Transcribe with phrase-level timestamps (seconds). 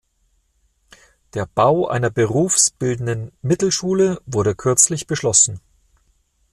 [1.35, 5.61] Der Bau einer berufsbildenden Mittelschule wurde kürzlich beschlossen.